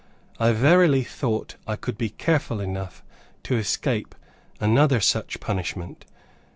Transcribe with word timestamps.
I 0.39 0.51
verily 0.53 1.03
thought 1.03 1.57
I 1.67 1.75
could 1.75 1.95
be 1.95 2.09
careful 2.09 2.59
enough 2.59 3.03
to 3.43 3.55
escape 3.57 4.15
another 4.59 4.99
such 4.99 5.39
punishment. 5.39 6.05